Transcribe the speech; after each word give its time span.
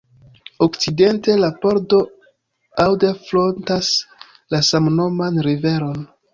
Okcidente, 0.67 1.35
la 1.43 1.49
pordo 1.65 1.99
Aude 2.85 3.13
frontas 3.29 3.93
la 4.57 4.65
samnoman 4.73 5.43
riveron. 5.53 6.05